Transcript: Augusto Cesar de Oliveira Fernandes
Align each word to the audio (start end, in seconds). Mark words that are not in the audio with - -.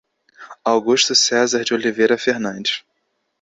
Augusto 0.65 1.13
Cesar 1.13 1.63
de 1.63 1.75
Oliveira 1.75 2.17
Fernandes 2.17 2.83